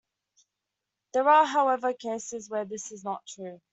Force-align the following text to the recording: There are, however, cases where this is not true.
There 1.13 1.29
are, 1.29 1.45
however, 1.45 1.93
cases 1.93 2.49
where 2.49 2.65
this 2.65 2.91
is 2.91 3.03
not 3.03 3.23
true. 3.27 3.61